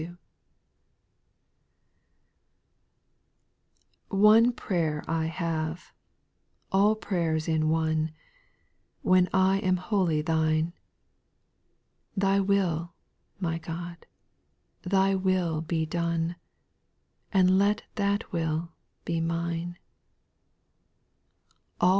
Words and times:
•NE 4.11 4.51
prayer 4.53 5.03
I 5.07 5.25
have,— 5.27 5.93
all 6.71 6.95
prayers 6.95 7.47
in 7.47 7.69
one, 7.69 8.11
When 9.03 9.29
I 9.31 9.59
am 9.59 9.77
wholly 9.77 10.23
Thine, 10.23 10.73
Thy 12.17 12.39
will, 12.39 12.95
my 13.39 13.59
God, 13.59 14.07
Thy 14.81 15.13
will 15.13 15.61
be 15.61 15.85
done, 15.85 16.35
And 17.31 17.59
let 17.59 17.83
that 17.93 18.31
will 18.33 18.71
be 19.05 19.21
mine. 19.21 19.77